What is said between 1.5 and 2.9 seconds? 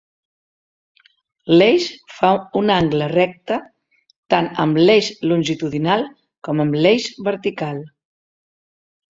L'eix fa un